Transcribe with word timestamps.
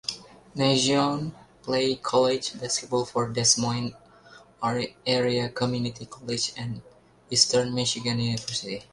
Nazione 0.55 1.31
played 1.61 2.01
college 2.01 2.59
basketball 2.59 3.05
for 3.05 3.29
Des 3.29 3.53
Moines 3.59 3.93
Area 5.05 5.47
Community 5.49 6.07
College 6.07 6.53
and 6.57 6.81
Eastern 7.29 7.75
Michigan 7.75 8.17
University. 8.17 8.83